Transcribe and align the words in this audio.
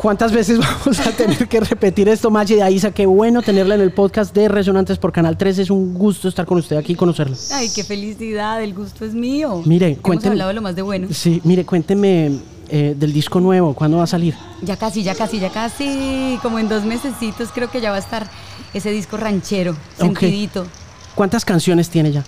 ¿Cuántas 0.00 0.32
veces 0.32 0.58
vamos 0.84 0.98
a 1.00 1.12
tener 1.12 1.46
que 1.46 1.60
repetir 1.60 2.08
esto, 2.08 2.30
Maggi 2.30 2.58
Aiza? 2.60 2.90
Qué 2.90 3.04
bueno 3.04 3.42
tenerla 3.42 3.74
en 3.74 3.82
el 3.82 3.92
podcast 3.92 4.34
de 4.34 4.48
Resonantes 4.48 4.96
por 4.96 5.12
Canal 5.12 5.36
3. 5.36 5.58
Es 5.58 5.70
un 5.70 5.92
gusto 5.92 6.26
estar 6.26 6.46
con 6.46 6.56
usted 6.56 6.78
aquí 6.78 6.94
y 6.94 6.96
conocerla. 6.96 7.36
Ay, 7.52 7.68
qué 7.74 7.84
felicidad, 7.84 8.62
el 8.62 8.72
gusto 8.72 9.04
es 9.04 9.12
mío. 9.12 9.62
Mire, 9.66 9.88
Hemos 9.88 10.00
cuénteme. 10.00 10.32
hablado 10.32 10.48
de 10.48 10.54
lo 10.54 10.62
más 10.62 10.74
de 10.74 10.80
bueno. 10.80 11.08
Sí, 11.12 11.42
mire, 11.44 11.66
cuénteme 11.66 12.38
eh, 12.70 12.94
del 12.98 13.12
disco 13.12 13.40
nuevo. 13.40 13.74
¿Cuándo 13.74 13.98
va 13.98 14.04
a 14.04 14.06
salir? 14.06 14.34
Ya 14.62 14.78
casi, 14.78 15.02
ya 15.02 15.14
casi, 15.14 15.38
ya 15.38 15.50
casi, 15.50 16.38
como 16.40 16.58
en 16.58 16.70
dos 16.70 16.86
mesecitos 16.86 17.50
creo 17.54 17.70
que 17.70 17.82
ya 17.82 17.90
va 17.90 17.96
a 17.96 18.00
estar 18.00 18.26
ese 18.72 18.90
disco 18.92 19.18
ranchero, 19.18 19.76
sentidito. 19.98 20.66
¿Cuántas 21.14 21.44
canciones 21.44 21.90
tiene 21.90 22.10
ya? 22.10 22.24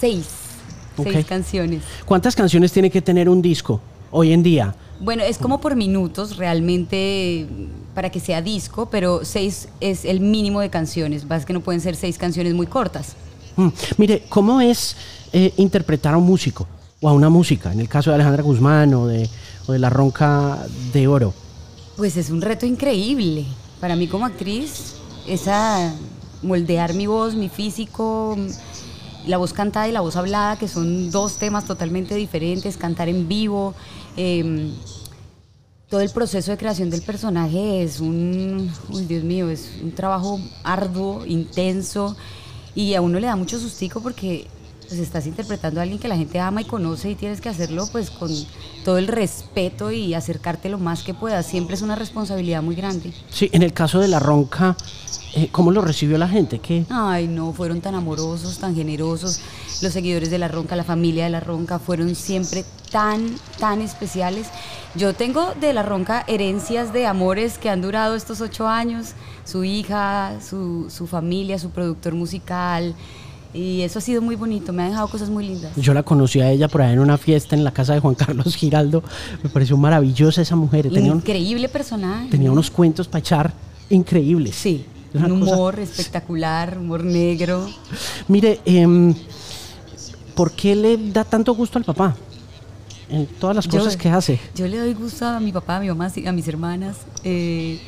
Seis, 0.00 0.26
seis 1.00 1.24
canciones. 1.26 1.84
¿Cuántas 2.06 2.34
canciones 2.34 2.72
tiene 2.72 2.90
que 2.90 3.00
tener 3.00 3.28
un 3.28 3.40
disco 3.40 3.80
hoy 4.14 4.32
en 4.32 4.42
día? 4.42 4.74
Bueno, 5.00 5.24
es 5.24 5.38
como 5.38 5.60
por 5.60 5.74
minutos 5.74 6.36
realmente 6.36 7.46
para 7.94 8.10
que 8.10 8.20
sea 8.20 8.40
disco, 8.40 8.88
pero 8.88 9.24
seis 9.24 9.68
es 9.80 10.04
el 10.04 10.20
mínimo 10.20 10.60
de 10.60 10.70
canciones. 10.70 11.26
Vas 11.26 11.44
que 11.44 11.52
no 11.52 11.60
pueden 11.60 11.80
ser 11.80 11.96
seis 11.96 12.16
canciones 12.16 12.54
muy 12.54 12.66
cortas. 12.66 13.16
Mm, 13.56 13.68
Mire, 13.98 14.22
¿cómo 14.28 14.60
es 14.60 14.96
eh, 15.32 15.52
interpretar 15.56 16.14
a 16.14 16.16
un 16.16 16.24
músico 16.24 16.66
o 17.00 17.08
a 17.08 17.12
una 17.12 17.28
música? 17.28 17.72
En 17.72 17.80
el 17.80 17.88
caso 17.88 18.10
de 18.10 18.14
Alejandra 18.14 18.42
Guzmán 18.44 18.94
o 18.94 19.06
de, 19.06 19.28
o 19.66 19.72
de 19.72 19.78
La 19.80 19.90
Ronca 19.90 20.64
de 20.92 21.08
Oro. 21.08 21.34
Pues 21.96 22.16
es 22.16 22.30
un 22.30 22.40
reto 22.40 22.66
increíble. 22.66 23.44
Para 23.80 23.96
mí 23.96 24.06
como 24.06 24.26
actriz, 24.26 24.94
esa 25.26 25.92
moldear 26.42 26.94
mi 26.94 27.06
voz, 27.06 27.34
mi 27.34 27.48
físico, 27.48 28.36
la 29.26 29.38
voz 29.38 29.52
cantada 29.52 29.88
y 29.88 29.92
la 29.92 30.00
voz 30.00 30.16
hablada, 30.16 30.58
que 30.58 30.68
son 30.68 31.10
dos 31.10 31.36
temas 31.38 31.64
totalmente 31.64 32.14
diferentes, 32.14 32.76
cantar 32.76 33.08
en 33.08 33.28
vivo. 33.28 33.74
eh, 34.16 34.72
todo 35.94 36.00
el 36.00 36.10
proceso 36.10 36.50
de 36.50 36.58
creación 36.58 36.90
del 36.90 37.02
personaje 37.02 37.84
es 37.84 38.00
un, 38.00 38.68
uy, 38.88 39.04
Dios 39.04 39.22
mío, 39.22 39.48
es 39.48 39.70
un 39.80 39.92
trabajo 39.92 40.40
arduo, 40.64 41.24
intenso 41.24 42.16
y 42.74 42.94
a 42.94 43.00
uno 43.00 43.20
le 43.20 43.28
da 43.28 43.36
mucho 43.36 43.60
sustico 43.60 44.00
porque 44.00 44.48
pues, 44.88 45.00
estás 45.00 45.26
interpretando 45.26 45.80
a 45.80 45.82
alguien 45.82 45.98
que 45.98 46.08
la 46.08 46.16
gente 46.16 46.38
ama 46.40 46.60
y 46.60 46.64
conoce 46.64 47.10
y 47.10 47.14
tienes 47.14 47.40
que 47.40 47.48
hacerlo 47.48 47.86
pues 47.90 48.10
con 48.10 48.30
todo 48.84 48.98
el 48.98 49.08
respeto 49.08 49.90
y 49.90 50.14
acercarte 50.14 50.68
lo 50.68 50.78
más 50.78 51.02
que 51.02 51.14
puedas. 51.14 51.46
Siempre 51.46 51.74
es 51.74 51.82
una 51.82 51.96
responsabilidad 51.96 52.62
muy 52.62 52.74
grande. 52.74 53.12
Sí, 53.30 53.48
en 53.52 53.62
el 53.62 53.72
caso 53.72 54.00
de 54.00 54.08
La 54.08 54.18
Ronca, 54.18 54.76
eh, 55.34 55.48
¿cómo 55.50 55.72
lo 55.72 55.80
recibió 55.80 56.16
la 56.16 56.28
gente? 56.28 56.60
¿Qué? 56.60 56.86
Ay, 56.90 57.26
no, 57.26 57.52
fueron 57.52 57.80
tan 57.80 57.94
amorosos, 57.94 58.58
tan 58.58 58.74
generosos. 58.76 59.40
Los 59.82 59.92
seguidores 59.92 60.30
de 60.30 60.38
La 60.38 60.48
Ronca, 60.48 60.76
la 60.76 60.84
familia 60.84 61.24
de 61.24 61.30
La 61.30 61.40
Ronca 61.40 61.78
fueron 61.78 62.14
siempre 62.14 62.64
tan, 62.92 63.34
tan 63.58 63.80
especiales. 63.80 64.46
Yo 64.94 65.14
tengo 65.14 65.52
de 65.60 65.72
La 65.72 65.82
Ronca 65.82 66.24
herencias 66.28 66.92
de 66.92 67.06
amores 67.06 67.58
que 67.58 67.68
han 67.68 67.82
durado 67.82 68.14
estos 68.14 68.40
ocho 68.40 68.68
años. 68.68 69.14
Su 69.44 69.64
hija, 69.64 70.38
su, 70.40 70.88
su 70.88 71.06
familia, 71.08 71.58
su 71.58 71.70
productor 71.70 72.14
musical. 72.14 72.94
Y 73.54 73.82
eso 73.82 74.00
ha 74.00 74.02
sido 74.02 74.20
muy 74.20 74.34
bonito, 74.34 74.72
me 74.72 74.82
ha 74.82 74.88
dejado 74.88 75.06
cosas 75.06 75.30
muy 75.30 75.46
lindas. 75.46 75.70
Yo 75.76 75.94
la 75.94 76.02
conocí 76.02 76.40
a 76.40 76.50
ella 76.50 76.66
por 76.66 76.82
ahí 76.82 76.92
en 76.92 76.98
una 76.98 77.16
fiesta 77.16 77.54
en 77.54 77.62
la 77.62 77.70
casa 77.72 77.94
de 77.94 78.00
Juan 78.00 78.14
Carlos 78.16 78.56
Giraldo. 78.56 79.02
Me 79.44 79.48
pareció 79.48 79.76
maravillosa 79.76 80.42
esa 80.42 80.56
mujer. 80.56 80.90
Tenía, 80.90 81.12
un- 81.12 81.18
Increíble 81.18 81.68
personaje. 81.68 82.28
tenía 82.30 82.50
unos 82.50 82.70
cuentos 82.70 83.06
para 83.06 83.20
echar 83.20 83.52
increíbles. 83.90 84.56
Sí, 84.56 84.84
un 85.14 85.20
cosa- 85.40 85.54
humor 85.54 85.78
espectacular, 85.78 86.76
humor 86.78 87.04
negro. 87.04 87.68
Mire, 88.26 88.58
em, 88.64 89.14
¿por 90.34 90.50
qué 90.52 90.74
le 90.74 90.96
da 91.12 91.22
tanto 91.24 91.54
gusto 91.54 91.78
al 91.78 91.84
papá? 91.84 92.16
En 93.08 93.26
todas 93.26 93.54
las 93.54 93.66
Yo- 93.68 93.78
cosas 93.78 93.96
que 93.96 94.08
hace. 94.08 94.40
Yo 94.56 94.66
le 94.66 94.78
doy 94.78 94.94
gusto 94.94 95.26
a 95.26 95.38
mi 95.38 95.52
papá, 95.52 95.76
a 95.76 95.80
mi 95.80 95.86
mamá, 95.88 96.10
a 96.26 96.32
mis 96.32 96.48
hermanas. 96.48 96.96
eh, 97.22 97.78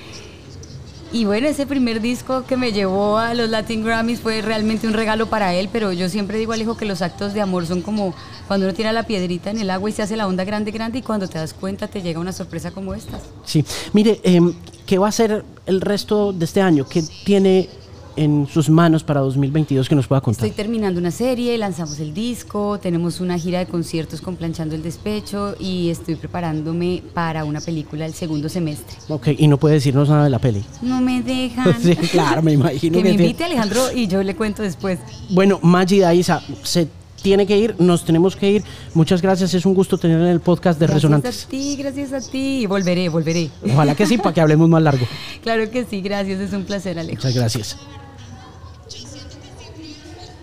y 1.13 1.25
bueno, 1.25 1.47
ese 1.47 1.67
primer 1.67 2.01
disco 2.01 2.45
que 2.47 2.57
me 2.57 2.73
llevó 2.73 3.19
a 3.19 3.35
los 3.35 3.49
Latin 3.49 3.85
Grammys 3.85 4.21
fue 4.21 4.43
realmente 4.43 4.87
un 4.87 4.93
regalo 4.93 5.27
para 5.27 5.55
él, 5.55 5.69
pero 5.73 5.93
yo 5.93 6.09
siempre 6.09 6.39
digo 6.39 6.53
al 6.53 6.61
hijo 6.61 6.77
que 6.77 6.85
los 6.85 7.03
actos 7.03 7.33
de 7.33 7.41
amor 7.41 7.67
son 7.67 7.83
como 7.83 8.15
cuando 8.49 8.67
uno 8.67 8.75
tira 8.75 8.93
la 8.93 9.05
piedrita 9.05 9.51
en 9.51 9.59
el 9.59 9.71
agua 9.71 9.89
y 9.91 9.93
se 9.93 10.03
hace 10.03 10.17
la 10.17 10.27
onda 10.27 10.45
grande, 10.45 10.71
grande, 10.71 10.99
y 10.99 11.03
cuando 11.03 11.29
te 11.29 11.39
das 11.39 11.55
cuenta 11.55 11.89
te 11.89 12.03
llega 12.03 12.21
una 12.21 12.33
sorpresa 12.33 12.71
como 12.71 12.95
esta. 12.95 13.21
Sí. 13.45 13.65
Mire, 13.93 14.21
em, 14.25 14.53
¿qué 14.85 14.99
va 14.99 15.09
a 15.09 15.13
ser 15.13 15.45
el 15.67 15.81
resto 15.81 16.33
de 16.33 16.45
este 16.45 16.61
año? 16.61 16.87
¿Qué 16.89 17.03
tiene 17.25 17.69
en 18.17 18.47
sus 18.47 18.69
manos 18.71 19.05
para 19.05 19.21
2022 19.21 19.89
que 19.89 19.95
nos 19.95 20.07
pueda 20.07 20.21
contar? 20.21 20.45
Estoy 20.47 20.57
terminando 20.57 20.99
una 20.99 21.11
serie, 21.11 21.57
lanzamos 21.59 22.01
el 22.01 22.13
disco, 22.15 22.79
tenemos 22.81 23.21
una 23.21 23.39
gira 23.39 23.59
de 23.59 23.67
conciertos 23.67 24.21
con 24.21 24.37
Planchando 24.37 24.75
el 24.75 24.83
Despecho 24.83 25.55
y 25.61 25.91
estoy 25.91 26.17
preparándome 26.17 27.03
para 27.15 27.45
una 27.45 27.61
película 27.61 28.07
el 28.07 28.15
segundo 28.15 28.49
semestre. 28.49 28.97
Ok, 29.09 29.29
y 29.39 29.49
no 29.49 29.59
puede 29.59 29.75
decirnos 29.75 30.09
nada 30.09 30.25
de 30.25 30.31
la 30.31 30.39
peli. 30.39 30.65
No 30.83 31.01
me 31.01 31.23
dejan. 31.23 31.75
Sí, 31.87 31.95
claro, 31.95 32.43
me 32.43 32.53
imagino 32.53 32.99
Que 32.99 33.05
me 33.05 33.11
invite 33.11 33.45
Alejandro 33.45 33.93
y 33.95 34.07
yo 34.09 34.23
le 34.23 34.35
cuento 34.35 34.63
después. 34.63 34.99
Bueno, 35.31 35.61
Maggi 35.63 36.01
Daiza, 36.01 36.41
se 36.63 36.89
tiene 37.23 37.47
que 37.47 37.59
ir, 37.59 37.75
nos 37.79 38.05
tenemos 38.05 38.37
que 38.37 38.51
ir. 38.51 38.65
Muchas 38.95 39.21
gracias, 39.21 39.53
es 39.55 39.67
un 39.67 39.75
gusto 39.75 39.99
tenerla 39.99 40.27
en 40.27 40.33
el 40.33 40.41
podcast 40.41 40.79
de 40.79 40.87
Gracias 40.87 41.03
Resonantes. 41.03 41.45
a 41.45 41.49
ti, 41.49 41.77
gracias 41.77 42.13
a 42.13 42.21
ti. 42.21 42.61
Y 42.63 42.67
volveré, 42.67 43.09
volveré. 43.09 43.51
Ojalá 43.73 43.95
que 43.95 44.07
sí, 44.07 44.17
para 44.19 44.33
que 44.33 44.41
hablemos 44.41 44.69
más 44.69 44.83
largo. 44.83 45.07
Claro 45.43 45.71
que 45.71 45.85
sí, 45.85 46.01
gracias, 46.01 46.41
es 46.41 46.53
un 46.53 46.65
placer, 46.65 46.99
Alejo. 46.99 47.17
Muchas 47.17 47.35
gracias. 47.35 47.77